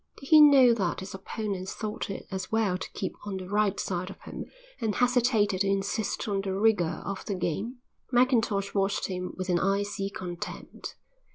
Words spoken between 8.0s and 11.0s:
Mackintosh watched him with an icy contempt.